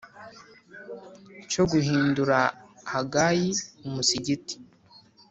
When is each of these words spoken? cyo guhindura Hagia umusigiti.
cyo 1.49 1.63
guhindura 1.71 2.37
Hagia 2.91 3.55
umusigiti. 3.87 4.55